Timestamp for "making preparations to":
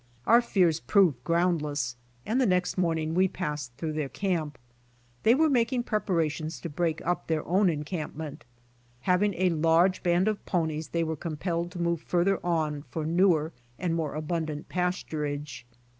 5.47-6.69